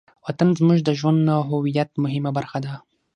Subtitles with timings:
[0.25, 2.73] وطن زموږ د ژوند او هویت مهمه برخه ده.